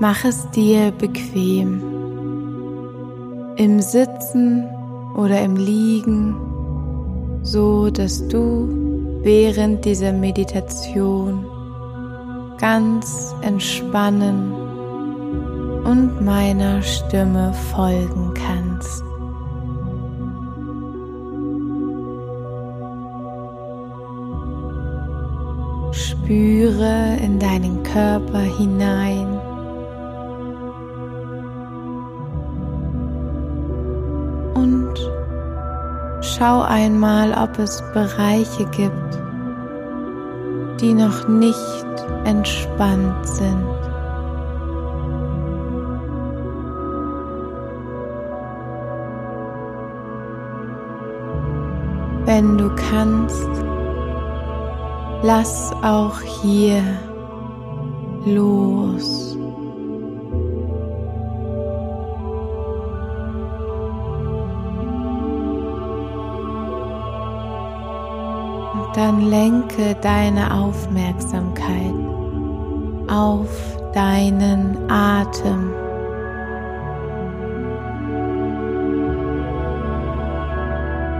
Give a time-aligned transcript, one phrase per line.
[0.00, 1.82] Mach es dir bequem.
[3.56, 4.64] Im Sitzen
[5.16, 6.36] oder im Liegen,
[7.42, 8.68] so dass du
[9.22, 11.44] während dieser Meditation
[12.58, 14.52] ganz entspannen
[15.84, 19.02] und meiner Stimme folgen kannst.
[25.90, 29.37] Spüre in deinen Körper hinein.
[36.38, 39.18] Schau einmal, ob es Bereiche gibt,
[40.80, 41.66] die noch nicht
[42.24, 43.64] entspannt sind.
[52.24, 53.48] Wenn du kannst,
[55.22, 56.82] lass auch hier
[58.26, 59.36] los.
[68.98, 71.94] Dann lenke deine Aufmerksamkeit
[73.06, 73.48] auf
[73.94, 75.70] deinen Atem.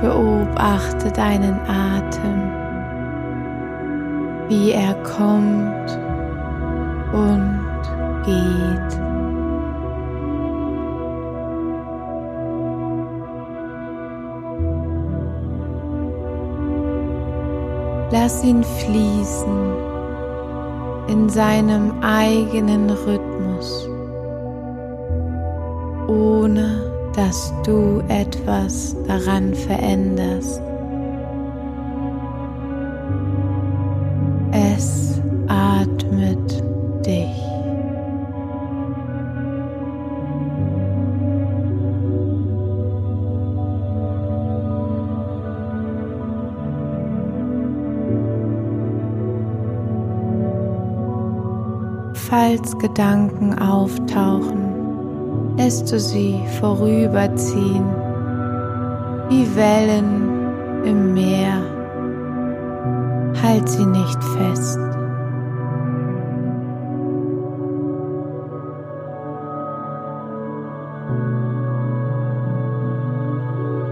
[0.00, 2.52] Beobachte deinen Atem,
[4.48, 5.98] wie er kommt
[7.12, 7.60] und
[8.24, 9.13] geht.
[18.24, 19.74] Lass ihn fließen
[21.08, 23.86] in seinem eigenen Rhythmus,
[26.08, 30.63] ohne dass du etwas daran veränderst.
[52.36, 57.84] Falls Gedanken auftauchen, lässt du sie vorüberziehen
[59.28, 61.62] wie Wellen im Meer.
[63.40, 64.80] Halt sie nicht fest.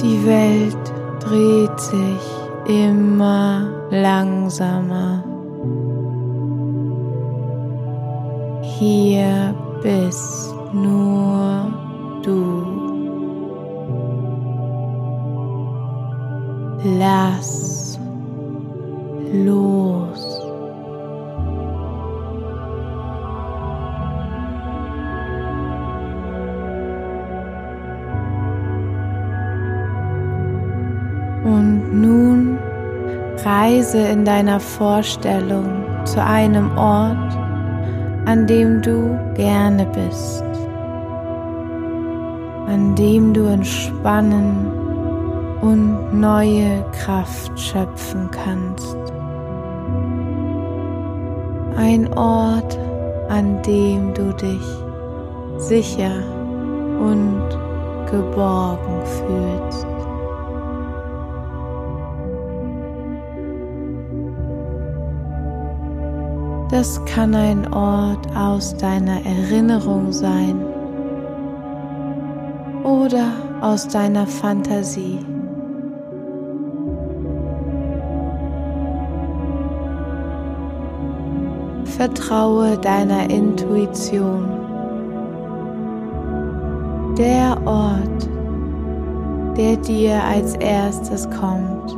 [0.00, 2.22] Die Welt dreht sich
[2.68, 5.27] immer langsamer.
[8.78, 11.66] Hier bist nur
[12.22, 12.78] du.
[16.96, 17.98] Lass
[19.32, 20.40] los.
[31.44, 32.58] Und nun
[33.44, 37.37] reise in deiner Vorstellung zu einem Ort,
[38.28, 40.44] an dem du gerne bist
[42.68, 44.70] an dem du entspannen
[45.62, 48.96] und neue Kraft schöpfen kannst.
[51.76, 52.78] Ein Ort,
[53.30, 54.66] an dem du dich
[55.56, 56.22] sicher
[57.00, 57.48] und
[58.10, 59.97] geborgen fühlst.
[66.70, 70.62] Das kann ein Ort aus deiner Erinnerung sein
[72.84, 75.18] oder aus deiner Fantasie.
[81.84, 84.46] Vertraue deiner Intuition.
[87.16, 88.28] Der Ort,
[89.56, 91.96] der dir als erstes kommt,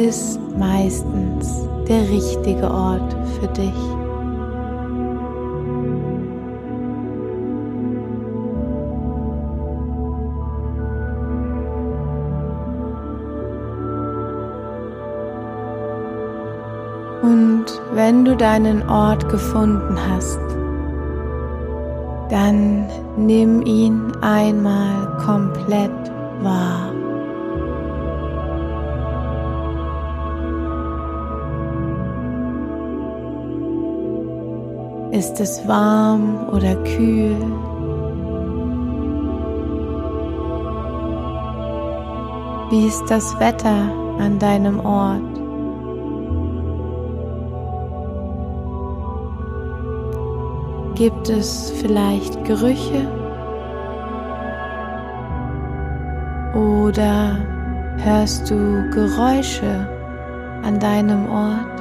[0.00, 3.74] ist meistens der richtige Ort für dich.
[17.22, 20.40] Und wenn du deinen Ort gefunden hast,
[22.30, 25.90] dann nimm ihn einmal komplett
[26.42, 26.89] wahr.
[35.12, 37.36] Ist es warm oder kühl?
[42.70, 45.20] Wie ist das Wetter an deinem Ort?
[50.94, 53.08] Gibt es vielleicht Gerüche?
[56.54, 57.36] Oder
[57.96, 59.88] hörst du Geräusche
[60.62, 61.79] an deinem Ort?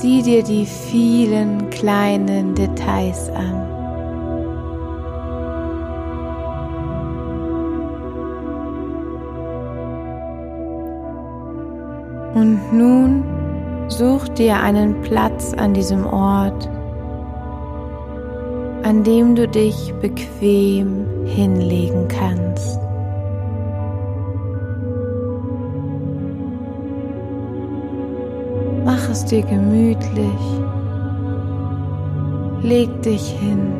[0.00, 3.68] Sieh dir die vielen kleinen Details an.
[12.34, 13.24] Und nun
[13.88, 16.66] such dir einen Platz an diesem Ort,
[18.82, 22.79] an dem du dich bequem hinlegen kannst.
[29.20, 30.44] Es dir gemütlich.
[32.62, 33.72] Leg dich hin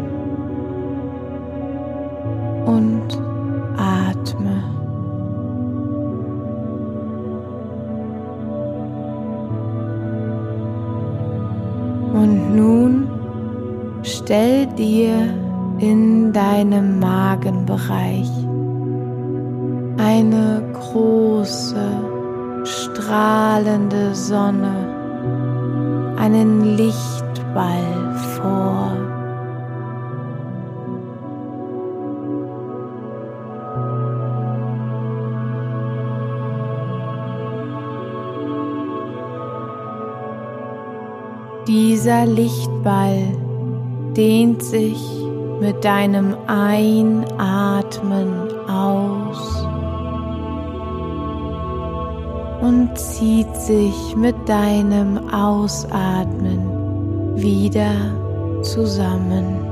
[2.66, 3.08] und
[3.76, 4.62] atme.
[12.12, 13.08] Und nun
[14.02, 15.14] stell dir
[15.78, 18.30] in deinem Magenbereich
[19.96, 21.86] eine große,
[22.64, 24.89] strahlende Sonne
[26.20, 28.92] einen Lichtball vor.
[41.66, 43.22] Dieser Lichtball
[44.14, 45.00] dehnt sich
[45.60, 47.28] mit deinem Einatmen
[48.68, 49.69] aus
[52.60, 56.80] und zieht sich mit deinem Ausatmen
[57.36, 57.94] wieder
[58.62, 59.66] zusammen.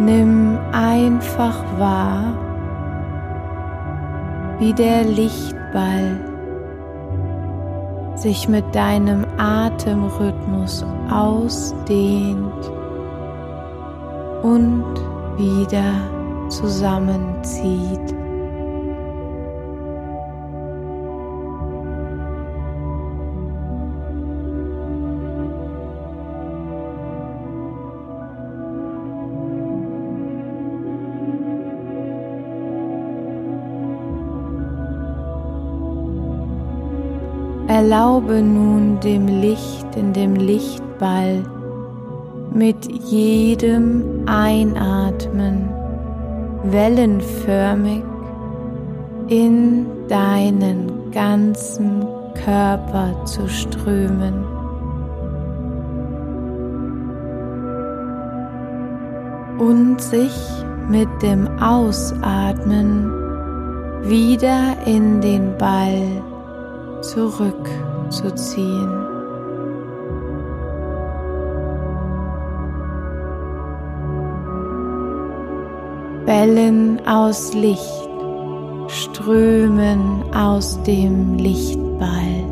[0.00, 2.34] Nimm einfach wahr,
[4.58, 6.29] wie der Lichtball
[8.20, 12.70] sich mit deinem Atemrhythmus ausdehnt
[14.42, 14.84] und
[15.38, 15.94] wieder
[16.50, 18.19] zusammenzieht.
[37.80, 41.42] Erlaube nun dem Licht in dem Lichtball
[42.52, 45.70] mit jedem Einatmen
[46.62, 48.02] wellenförmig
[49.28, 52.04] in deinen ganzen
[52.44, 54.44] Körper zu strömen.
[59.58, 60.38] Und sich
[60.86, 63.10] mit dem Ausatmen
[64.02, 66.22] wieder in den Ball
[67.02, 68.90] zurückzuziehen.
[76.26, 78.10] Wellen aus Licht
[78.90, 82.44] strömen aus dem Lichtball.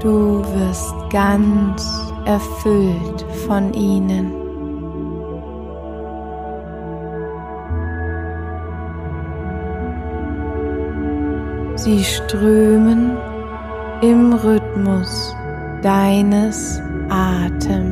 [0.00, 4.39] Du wirst ganz erfüllt von ihnen.
[11.82, 13.16] Sie strömen
[14.02, 15.34] im Rhythmus
[15.80, 17.89] deines Atems.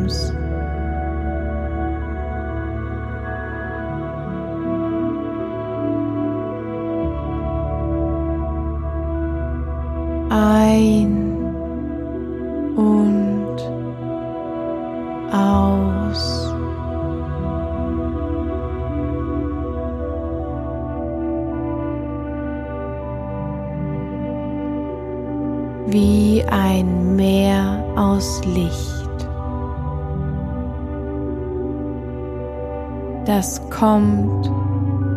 [33.29, 34.49] Das kommt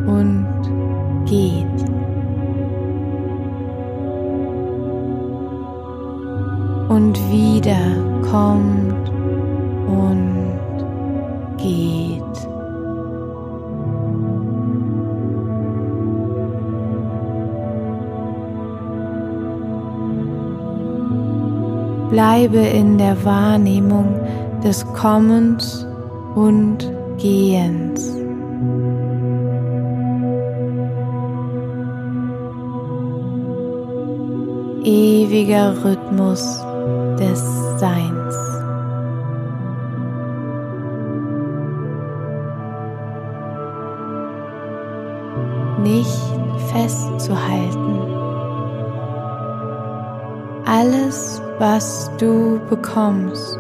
[0.05, 0.45] und
[1.25, 1.65] geht.
[6.89, 7.79] Und wieder
[8.29, 9.09] kommt
[9.87, 10.51] und
[11.55, 12.21] geht.
[22.09, 24.19] Bleibe in der Wahrnehmung
[24.61, 25.87] des Kommens
[26.35, 28.21] und Gehens.
[34.83, 36.41] ewiger Rhythmus
[37.19, 37.39] des
[37.77, 38.35] Seins.
[45.83, 46.19] Nicht
[46.71, 47.99] festzuhalten.
[50.65, 53.57] Alles, was du bekommst,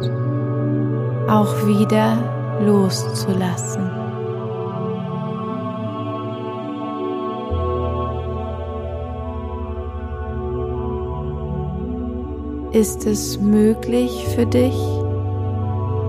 [1.27, 2.17] auch wieder
[2.65, 3.89] loszulassen.
[12.71, 14.77] Ist es möglich für dich,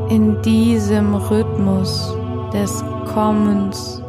[0.08, 2.14] in diesem Rhythmus
[2.52, 4.02] des Kommens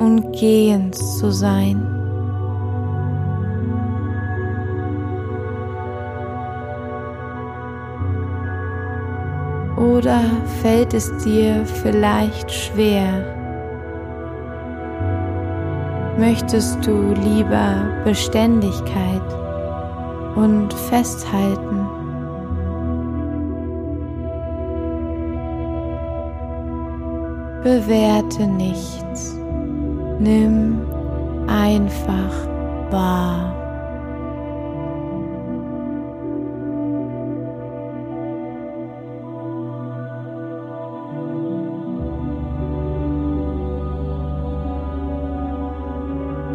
[0.00, 1.99] und Gehens zu sein?
[9.80, 10.20] Oder
[10.60, 13.24] fällt es dir vielleicht schwer?
[16.18, 19.22] Möchtest du lieber Beständigkeit
[20.36, 21.86] und Festhalten?
[27.64, 29.34] Bewerte nichts,
[30.18, 30.82] nimm
[31.46, 32.34] einfach
[32.90, 33.59] wahr.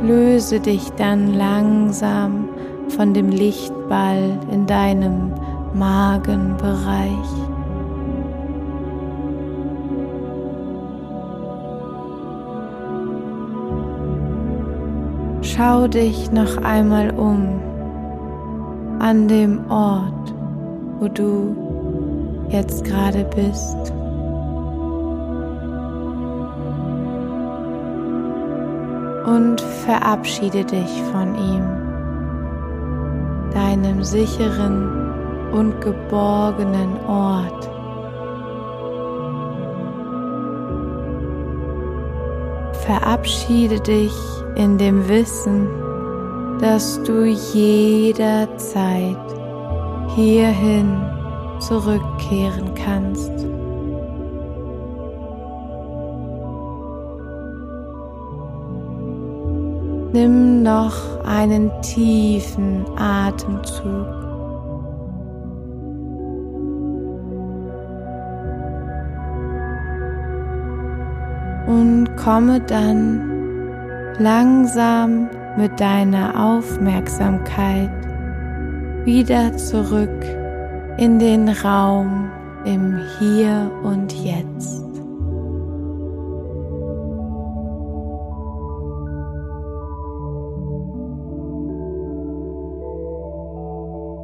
[0.08, 2.50] Löse dich dann langsam
[2.90, 5.32] von dem Lichtball in deinem
[5.74, 7.10] Magenbereich.
[15.42, 17.62] Schau dich noch einmal um
[19.00, 20.34] an dem Ort,
[21.00, 21.56] wo du
[22.50, 23.95] jetzt gerade bist.
[29.26, 31.64] Und verabschiede dich von ihm,
[33.52, 37.70] deinem sicheren und geborgenen Ort.
[42.86, 44.14] Verabschiede dich
[44.56, 45.68] in dem Wissen,
[46.60, 49.18] dass du jederzeit
[50.16, 51.02] hierhin
[51.60, 53.55] zurückkehren kannst.
[60.16, 64.08] Nimm noch einen tiefen Atemzug.
[71.68, 73.20] Und komme dann
[74.18, 77.92] langsam mit deiner Aufmerksamkeit
[79.04, 80.24] wieder zurück
[80.96, 82.32] in den Raum
[82.64, 85.05] im Hier und Jetzt.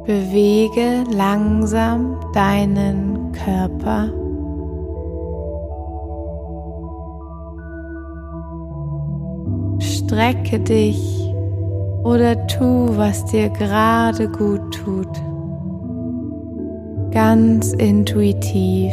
[0.04, 4.10] Bewege langsam deinen Körper.
[9.78, 11.32] Strecke dich
[12.02, 15.22] oder tu, was dir gerade gut tut.
[17.12, 18.92] Ganz intuitiv.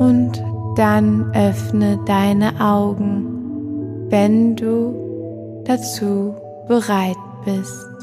[0.00, 0.42] Und
[0.74, 3.29] dann öffne deine Augen
[4.10, 6.34] wenn du dazu
[6.68, 7.99] bereit bist.